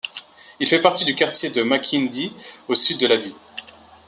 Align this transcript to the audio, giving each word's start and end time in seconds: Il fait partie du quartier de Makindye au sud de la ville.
Il 0.59 0.65
fait 0.65 0.81
partie 0.81 1.05
du 1.05 1.13
quartier 1.13 1.51
de 1.51 1.61
Makindye 1.61 2.33
au 2.67 2.73
sud 2.73 2.97
de 2.97 3.05
la 3.05 3.17
ville. 3.17 3.35